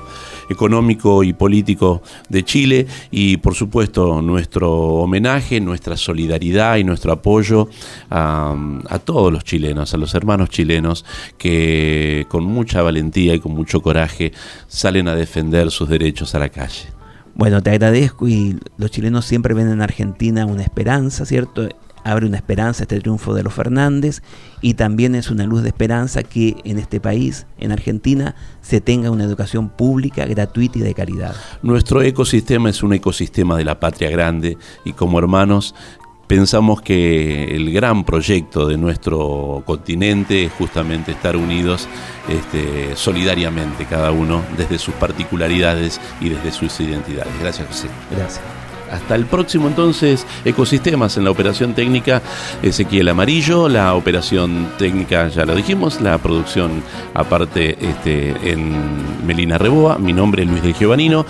[0.51, 7.71] económico y político de Chile y por supuesto nuestro homenaje, nuestra solidaridad y nuestro apoyo
[8.11, 8.55] a,
[9.03, 11.07] todos los chilenos, a los hermanos chilenos
[11.39, 14.31] que con mucha valentía y con mucho coraje
[14.69, 16.91] salen a defender sus derechos a la calle.
[17.35, 21.67] Bueno, te agradezco y los chilenos siempre ven en Argentina una esperanza, ¿cierto?
[22.07, 24.23] Abre una esperanza este triunfo de los Fernández
[24.61, 29.11] y también es una luz de esperanza que en este país, en Argentina, se tenga
[29.11, 31.35] una educación pública, gratuita y de calidad.
[31.63, 35.75] Nuestro ecosistema es un ecosistema de la patria grande y como hermanos
[36.29, 41.89] pensamos que el gran proyecto de nuestro continente es justamente estar unidos
[42.29, 47.33] este, solidariamente cada uno desde sus particularidades y desde sus identidades.
[47.41, 47.89] Gracias José.
[48.17, 48.56] Gracias.
[48.91, 52.22] Hasta el próximo entonces, Ecosistemas en la operación técnica,
[52.62, 56.82] Ezequiel Amarillo, la operación técnica ya lo dijimos, la producción
[57.14, 61.26] aparte este, en Melina Reboa, mi nombre es Luis del Giovanino.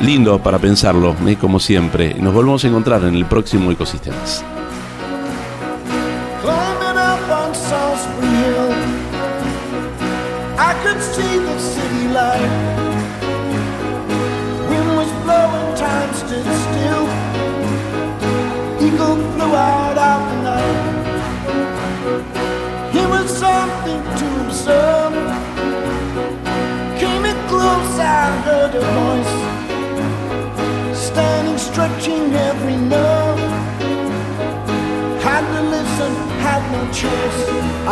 [0.00, 1.36] Lindo para pensarlo, ¿eh?
[1.38, 2.14] como siempre.
[2.14, 4.42] Nos volvemos a encontrar en el próximo Ecosistemas.
[16.30, 17.04] Stood still.
[18.86, 20.80] Eagle flew out of the night.
[23.00, 25.14] It was something to observe.
[27.00, 29.36] Came it close, I heard a voice.
[31.06, 33.40] Standing, stretching every nerve.
[35.26, 36.12] Had to listen,
[36.46, 37.40] had no choice.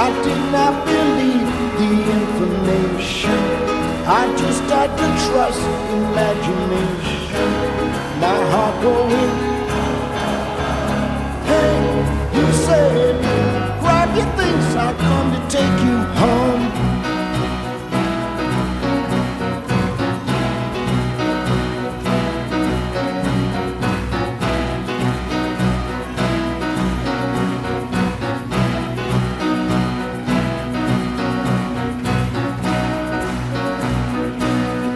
[0.07, 3.41] I did not believe the information.
[4.20, 5.62] I just had to trust
[5.99, 7.18] imagination.
[8.21, 9.33] My heart going.
[11.47, 11.73] Hey,
[12.37, 13.16] you said,
[13.81, 16.64] grab your things, I'll come to take you home.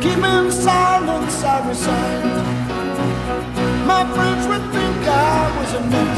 [0.03, 2.22] Keeping silence, I resigned.
[5.73, 6.17] I was a nut,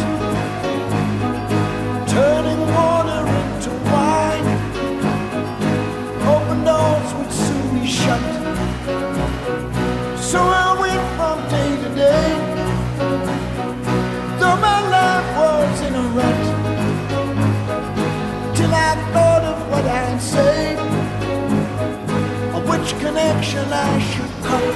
[2.08, 4.48] turning water into wine.
[6.34, 8.24] Open doors would soon be shut.
[10.18, 12.26] So I went from day to day,
[14.40, 16.44] though my life was in a rut,
[18.56, 18.76] till I
[19.12, 20.76] thought of what I'd say
[22.56, 24.74] of which connection I should cut.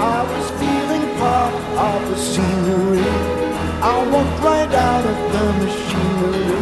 [0.00, 3.03] I was feeling part of the scenery.
[3.86, 6.58] I walked right out of the machinery.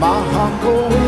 [0.00, 1.01] My heart going.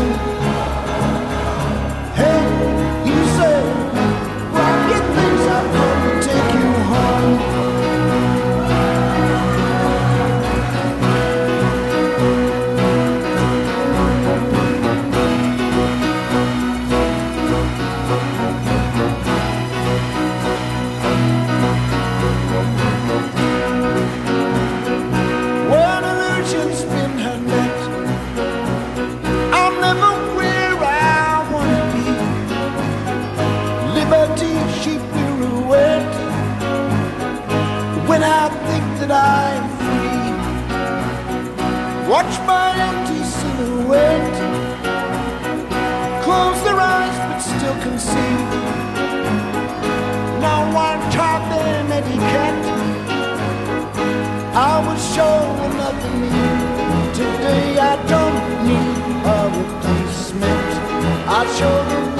[61.53, 62.14] Today I